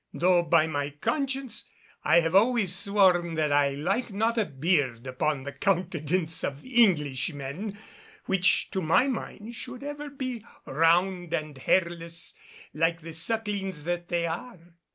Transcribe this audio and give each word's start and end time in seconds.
Though 0.15 0.41
by 0.41 0.65
my 0.65 0.89
conscience 0.99 1.65
I 2.03 2.21
have 2.21 2.33
always 2.33 2.73
sworn 2.73 3.35
that 3.35 3.51
I 3.51 3.75
like 3.75 4.11
not 4.11 4.35
a 4.35 4.45
beard 4.47 5.05
upon 5.05 5.43
the 5.43 5.51
countenance 5.51 6.43
of 6.43 6.65
Englishmen, 6.65 7.77
which 8.25 8.71
to 8.71 8.81
my 8.81 9.07
mind 9.07 9.53
should 9.53 9.83
ever 9.83 10.09
be 10.09 10.43
round 10.65 11.33
and 11.33 11.55
hairless 11.55 12.33
like 12.73 13.01
the 13.01 13.13
sucklings 13.13 13.83
that 13.83 14.07
they 14.07 14.25
are." 14.25 14.73